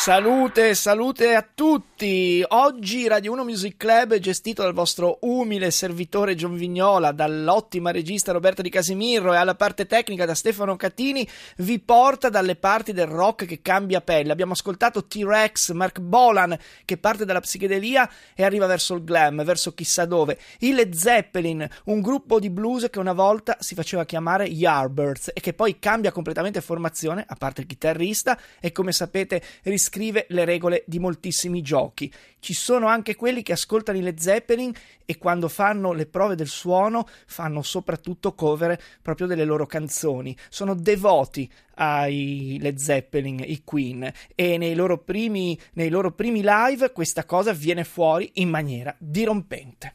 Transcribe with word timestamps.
Salute, 0.00 0.74
salute 0.74 1.34
a 1.34 1.46
tutti! 1.54 2.42
Oggi 2.48 3.06
Radio 3.06 3.32
1 3.32 3.44
Music 3.44 3.76
Club 3.76 4.14
è 4.14 4.18
gestito 4.18 4.62
dal 4.62 4.72
vostro 4.72 5.18
umile 5.20 5.70
servitore 5.70 6.34
John 6.34 6.56
Vignola, 6.56 7.12
dall'ottima 7.12 7.90
regista 7.90 8.32
Roberta 8.32 8.62
Di 8.62 8.70
Casimiro 8.70 9.34
e 9.34 9.36
alla 9.36 9.56
parte 9.56 9.84
tecnica 9.84 10.24
da 10.24 10.34
Stefano 10.34 10.76
Catini, 10.76 11.28
vi 11.58 11.80
porta 11.80 12.30
dalle 12.30 12.56
parti 12.56 12.94
del 12.94 13.08
rock 13.08 13.44
che 13.44 13.60
cambia 13.60 14.00
pelle. 14.00 14.32
Abbiamo 14.32 14.52
ascoltato 14.52 15.04
T-Rex, 15.04 15.72
Mark 15.72 16.00
Bolan 16.00 16.58
che 16.86 16.96
parte 16.96 17.26
dalla 17.26 17.40
psichedelia 17.40 18.10
e 18.34 18.42
arriva 18.42 18.64
verso 18.64 18.94
il 18.94 19.04
glam, 19.04 19.44
verso 19.44 19.74
chissà 19.74 20.06
dove. 20.06 20.38
I 20.60 20.72
Led 20.72 20.94
Zeppelin, 20.94 21.68
un 21.84 22.00
gruppo 22.00 22.40
di 22.40 22.48
blues 22.48 22.86
che 22.90 22.98
una 22.98 23.12
volta 23.12 23.58
si 23.60 23.74
faceva 23.74 24.06
chiamare 24.06 24.46
Yardbirds 24.46 25.32
e 25.34 25.40
che 25.40 25.52
poi 25.52 25.78
cambia 25.78 26.10
completamente 26.10 26.62
formazione, 26.62 27.22
a 27.28 27.34
parte 27.34 27.60
il 27.60 27.66
chitarrista, 27.66 28.40
e 28.60 28.72
come 28.72 28.92
sapete 28.92 29.42
rischiamo 29.64 29.88
scrive 29.90 30.26
le 30.28 30.44
regole 30.44 30.84
di 30.86 31.00
moltissimi 31.00 31.62
giochi. 31.62 32.12
Ci 32.38 32.54
sono 32.54 32.86
anche 32.86 33.16
quelli 33.16 33.42
che 33.42 33.50
ascoltano 33.50 33.98
i 33.98 34.02
Led 34.02 34.20
Zeppelin 34.20 34.72
e 35.04 35.18
quando 35.18 35.48
fanno 35.48 35.92
le 35.92 36.06
prove 36.06 36.36
del 36.36 36.46
suono 36.46 37.08
fanno 37.26 37.60
soprattutto 37.62 38.34
cover 38.34 38.80
proprio 39.02 39.26
delle 39.26 39.44
loro 39.44 39.66
canzoni. 39.66 40.36
Sono 40.48 40.74
devoti 40.74 41.50
ai 41.74 42.58
Led 42.60 42.76
Zeppelin, 42.76 43.42
i 43.44 43.62
Queen 43.64 44.08
e 44.36 44.58
nei 44.58 44.76
loro 44.76 44.98
primi, 44.98 45.58
nei 45.72 45.88
loro 45.88 46.12
primi 46.12 46.42
live 46.44 46.92
questa 46.92 47.24
cosa 47.24 47.52
viene 47.52 47.82
fuori 47.82 48.30
in 48.34 48.48
maniera 48.48 48.94
dirompente. 48.96 49.94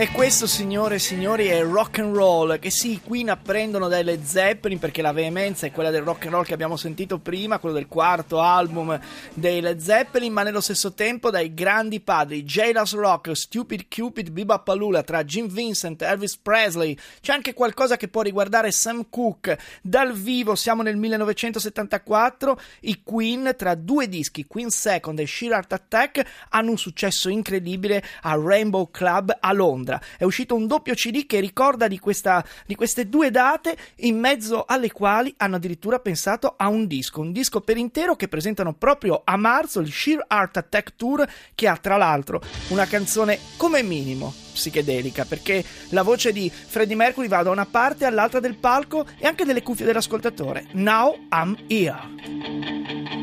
E 0.00 0.10
questo, 0.12 0.46
signore 0.46 0.94
e 0.94 0.98
signori, 0.98 1.48
è 1.48 1.62
rock 1.62 1.98
and 1.98 2.16
roll 2.16 2.58
che 2.58 2.70
sì, 2.70 3.02
Queen 3.04 3.28
apprendono 3.28 3.86
dalle 3.86 4.20
Zeppelin 4.24 4.78
perché 4.78 5.02
la 5.02 5.12
veemenza 5.12 5.66
è 5.66 5.72
quella 5.72 5.90
del 5.90 6.00
rock 6.00 6.24
and 6.24 6.32
roll 6.32 6.44
che 6.44 6.54
abbiamo 6.54 6.78
sentito 6.78 7.18
prima, 7.18 7.58
quello 7.58 7.74
del 7.74 7.86
quarto 7.86 8.40
album 8.40 8.98
dei 9.34 9.60
Led 9.60 9.78
Zeppelin, 9.78 10.32
ma 10.32 10.42
nello 10.42 10.62
stesso 10.62 10.94
tempo 10.94 11.28
dai 11.28 11.52
grandi 11.52 12.00
padri 12.00 12.44
Jailhouse 12.44 12.96
Rock, 12.96 13.36
Stupid 13.36 13.88
Cupid, 13.94 14.30
Bebop 14.30 15.04
tra 15.04 15.22
Jim 15.22 15.48
Vincent, 15.48 16.00
Elvis 16.00 16.38
Presley. 16.38 16.96
C'è 17.20 17.34
anche 17.34 17.52
qualcosa 17.52 17.98
che 17.98 18.08
può 18.08 18.22
riguardare 18.22 18.70
Sam 18.70 19.04
Cooke. 19.10 19.58
Dal 19.82 20.14
vivo 20.14 20.54
siamo 20.54 20.80
nel 20.80 20.96
1974, 20.96 22.58
i 22.80 23.02
Queen 23.04 23.52
tra 23.54 23.74
due 23.74 24.08
dischi, 24.08 24.46
Queen 24.46 24.70
Second 24.70 25.18
e 25.18 25.26
Sheer 25.26 25.52
Heart 25.52 25.72
Attack, 25.74 26.22
hanno 26.48 26.70
un 26.70 26.78
successo 26.78 27.28
incredibile 27.28 28.02
a 28.22 28.34
Rainbow 28.42 28.90
Club 28.90 29.36
a 29.38 29.52
Londra 29.52 29.88
Londra. 29.90 30.00
È 30.16 30.24
uscito 30.24 30.54
un 30.54 30.66
doppio 30.66 30.94
CD 30.94 31.26
che 31.26 31.40
ricorda 31.40 31.88
di, 31.88 31.98
questa, 31.98 32.44
di 32.66 32.74
queste 32.74 33.08
due 33.08 33.30
date, 33.30 33.76
in 33.96 34.18
mezzo 34.18 34.64
alle 34.66 34.92
quali 34.92 35.34
hanno 35.38 35.56
addirittura 35.56 35.98
pensato 35.98 36.54
a 36.56 36.68
un 36.68 36.86
disco, 36.86 37.20
un 37.20 37.32
disco 37.32 37.60
per 37.60 37.76
intero 37.76 38.14
che 38.14 38.28
presentano 38.28 38.72
proprio 38.72 39.22
a 39.24 39.36
marzo, 39.36 39.80
il 39.80 39.92
Sheer 39.92 40.24
Art 40.28 40.56
Attack 40.56 40.94
Tour, 40.96 41.28
che 41.54 41.66
ha 41.66 41.76
tra 41.76 41.96
l'altro 41.96 42.40
una 42.68 42.86
canzone 42.86 43.38
come 43.56 43.82
minimo 43.82 44.32
psichedelica 44.52 45.24
perché 45.24 45.64
la 45.90 46.02
voce 46.02 46.32
di 46.32 46.50
Freddie 46.50 46.96
Mercury 46.96 47.28
va 47.28 47.42
da 47.42 47.50
una 47.50 47.66
parte 47.66 48.04
all'altra 48.04 48.40
del 48.40 48.56
palco 48.56 49.06
e 49.18 49.26
anche 49.26 49.44
delle 49.44 49.62
cuffie 49.62 49.86
dell'ascoltatore. 49.86 50.66
Now 50.72 51.16
I'm 51.32 51.56
here. 51.68 51.98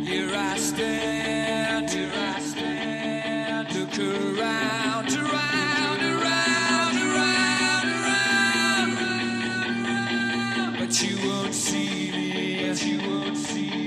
Here 0.03 0.33
I 0.33 0.57
stand, 0.57 1.89
here 1.89 2.09
I 2.13 2.39
stand, 2.39 3.73
look 3.73 3.97
around, 3.99 5.11
around, 5.11 5.36
but 10.87 11.01
you 11.03 11.29
won't 11.29 11.53
see 11.53 12.11
me, 12.11 12.69
but 12.69 12.81
you 12.85 12.97
won't 13.09 13.35
see. 13.35 13.86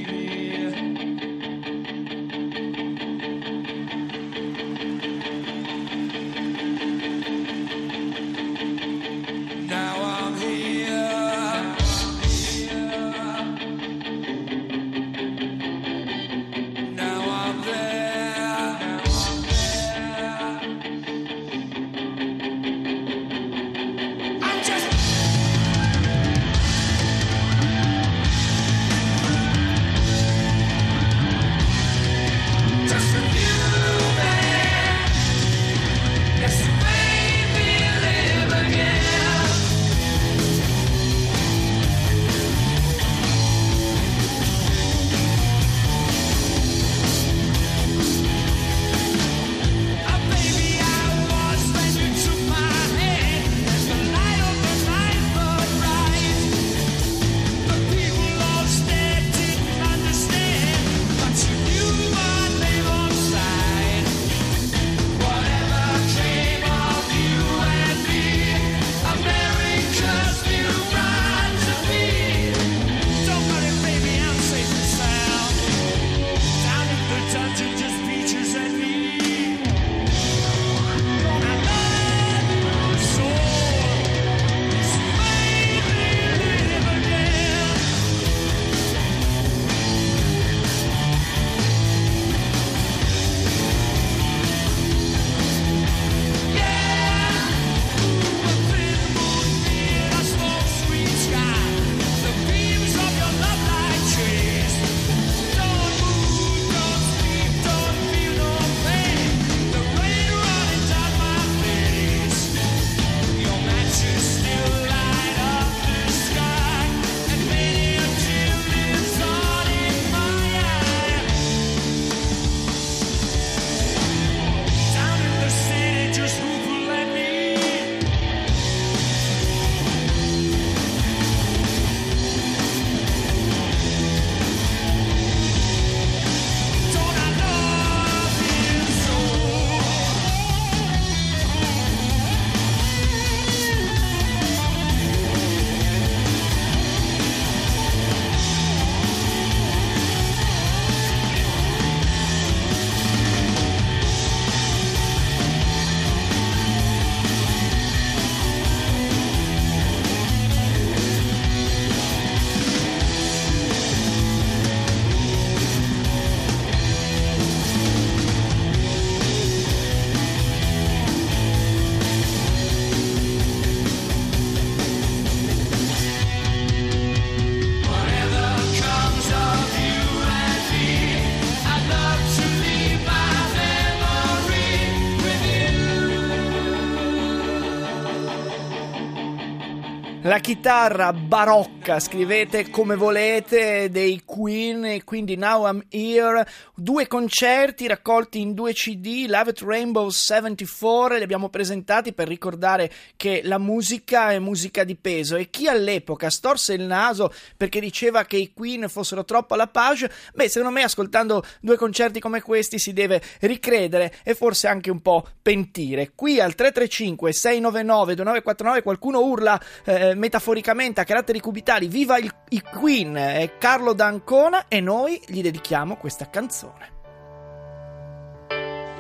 La 190.31 190.39
chitarra 190.39 191.13
barocca, 191.13 191.99
scrivete 191.99 192.71
come 192.71 192.95
volete, 192.95 193.91
dei 193.91 194.23
Queen 194.25 195.03
quindi 195.03 195.35
Now 195.35 195.67
I'm 195.67 195.85
Here, 195.89 196.47
due 196.77 197.09
concerti 197.09 197.89
raccolti 197.89 198.41
in 198.41 198.55
due 198.55 198.73
CD, 198.73 199.27
Love 199.27 199.51
It 199.51 199.61
Rainbow 199.63 200.09
74, 200.09 201.17
li 201.17 201.25
abbiamo 201.25 201.49
presentati 201.49 202.13
per 202.13 202.29
ricordare 202.29 202.93
che 203.17 203.41
la 203.43 203.59
musica 203.59 204.31
è 204.31 204.39
musica 204.39 204.85
di 204.85 204.95
peso. 204.95 205.35
E 205.35 205.51
chi 205.51 205.67
all'epoca 205.67 206.31
storse 206.31 206.75
il 206.75 206.83
naso 206.83 207.35
perché 207.57 207.81
diceva 207.81 208.25
che 208.25 208.37
i 208.37 208.53
Queen 208.53 208.89
fossero 208.89 209.25
troppo 209.25 209.55
alla 209.55 209.67
page, 209.67 210.09
beh 210.33 210.49
secondo 210.49 210.73
me 210.73 210.85
ascoltando 210.85 211.43
due 211.61 211.77
concerti 211.77 212.21
come 212.21 212.41
questi 212.41 212.79
si 212.79 212.93
deve 212.93 213.21
ricredere 213.41 214.15
e 214.23 214.37
forse 214.37 214.69
anche 214.69 214.93
un 214.93 215.03
po' 215.03 215.27
pentire. 215.43 216.13
Qui 216.15 216.39
al 216.39 216.55
335 216.55 217.33
699 217.33 218.15
2949 218.15 218.83
qualcuno 218.83 219.23
urla 219.23 219.61
eh, 219.85 220.19
metaforicamente 220.31 221.01
a 221.01 221.05
caratteri 221.05 221.41
cubitali 221.41 221.89
Viva 221.89 222.17
il, 222.17 222.33
i 222.51 222.63
Queen 222.63 223.15
è 223.15 223.57
Carlo 223.59 223.93
D'Ancona 223.93 224.67
e 224.69 224.79
noi 224.81 225.21
gli 225.27 225.43
dedichiamo 225.43 225.97
questa 225.97 226.31
canzone. 226.31 226.99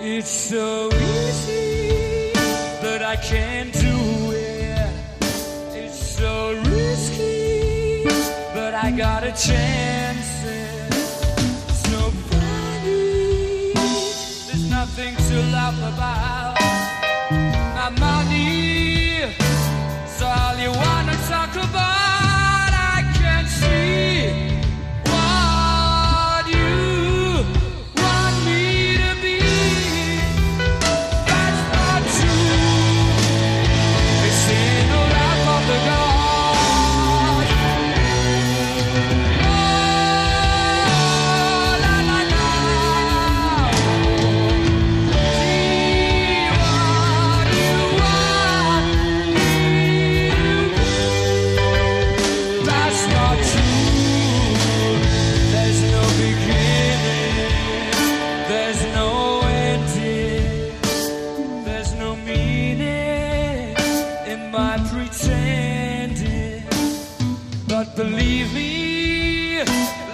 It's 0.00 0.48
so 0.48 0.88
easy, 0.90 2.32
but 2.80 3.02
I 3.02 3.16
can't 3.20 3.70
do 3.80 4.32
it. 4.32 4.90
It's 5.74 6.16
so 6.16 6.52
risky, 6.64 8.02
but 8.52 8.74
I 8.74 8.90
got 8.90 9.22
a 9.22 9.32
chance. 9.32 10.42
It's 11.68 11.90
no 11.90 12.10
funny, 12.30 13.72
there's 14.46 14.68
nothing 14.68 15.14
to 15.14 15.42
laugh 15.52 15.78
about. 15.78 16.29
I 64.60 64.76
pretended. 64.92 66.64
But 67.66 67.96
believe 67.96 68.52
me, 68.52 69.62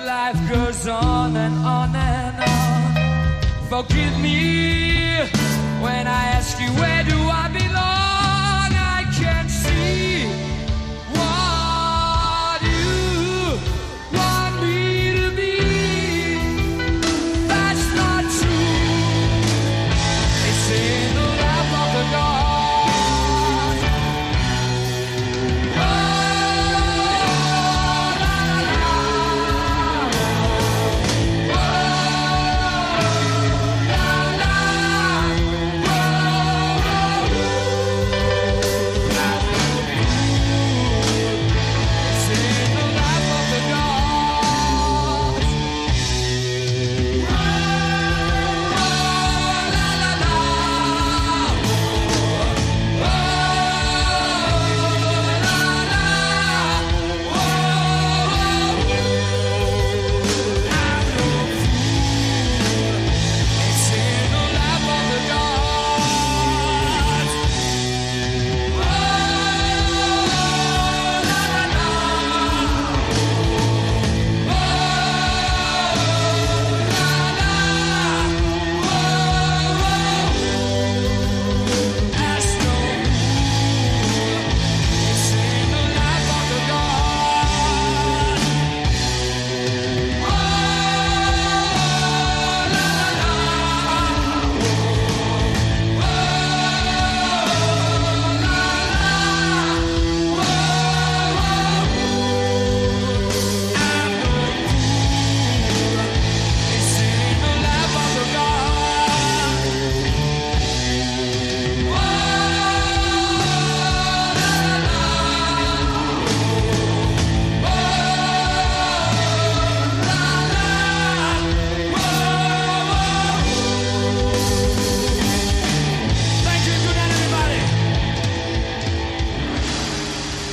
life 0.07 0.41
goes 0.49 0.87
on 0.87 1.37
and 1.37 1.57
on 1.67 1.97
and 1.97 2.37
on. 2.55 3.67
Forgive 3.69 4.19
me 4.21 4.39
when 5.83 6.07
I 6.07 6.23
ask 6.37 6.61
you, 6.61 6.69
where 6.81 7.03
do 7.05 7.19
I 7.43 7.49
belong? 7.49 7.76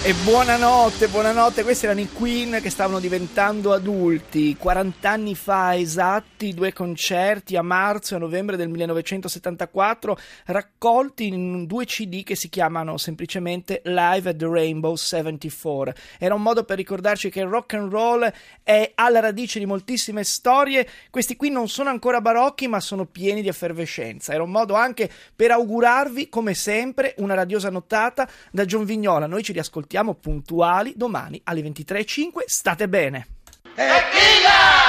E 0.06 0.14
buonanotte, 0.26 1.08
buonanotte, 1.08 1.64
questi 1.64 1.86
erano 1.86 2.02
i 2.02 2.10
Queen 2.12 2.60
che 2.62 2.70
stavano 2.70 3.00
diventando 3.00 3.72
adulti. 3.72 4.58
40 4.58 5.10
anni 5.10 5.34
fa 5.34 5.78
esatti, 5.78 6.54
due 6.54 6.74
concerti 6.74 7.56
a 7.56 7.62
marzo 7.62 8.14
e 8.14 8.18
a 8.18 8.20
novembre 8.20 8.58
del 8.58 8.68
1974, 8.68 10.18
raccolti 10.48 11.28
in 11.28 11.66
due 11.68 11.86
CD 11.86 12.24
che 12.24 12.36
si 12.36 12.50
chiamano 12.50 12.98
semplicemente 12.98 13.82
Live 13.86 14.30
at 14.30 14.36
the 14.36 14.46
Rainbow 14.46 14.94
74. 14.94 15.94
Era 16.20 16.36
un 16.36 16.42
modo 16.42 16.66
per 16.66 16.76
ricordarci 16.76 17.30
che 17.30 17.40
il 17.40 17.48
rock 17.48 17.76
and 17.76 17.90
roll 17.90 18.30
è 18.62 18.92
alla 18.96 19.22
radice 19.22 19.60
di 19.60 19.66
moltissime 19.66 20.26
storie. 20.26 20.86
Questi 21.12 21.38
qui 21.38 21.50
non 21.50 21.70
sono 21.70 21.90
ancora 21.90 22.20
barocchi, 22.20 22.68
ma 22.68 22.82
sono 22.82 23.06
pieni 23.06 23.42
di 23.42 23.48
effervescenza. 23.48 24.34
Era 24.34 24.44
un 24.44 24.52
modo 24.52 24.74
anche 24.74 25.10
per 25.34 25.52
augurarvi, 25.52 26.28
come 26.28 26.56
sempre, 26.56 27.16
una 27.20 27.36
radiosa 27.36 27.70
nottata 27.70 28.28
da 28.52 28.66
John 28.66 28.84
Vignola. 28.84 29.28
Noi 29.28 29.44
ci 29.44 29.54
riascoltiamo 29.54 29.92
puntuali 30.16 30.94
domani 30.96 31.40
alle 31.44 31.62
23.05. 31.62 32.44
State 32.46 32.90
bene. 32.90 33.28
Tequila! 33.76 34.83